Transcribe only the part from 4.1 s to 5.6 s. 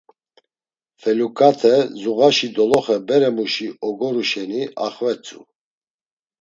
şeni axvetzu.